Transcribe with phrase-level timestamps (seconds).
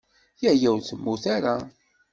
[0.43, 1.55] Yaya ur temmut ara.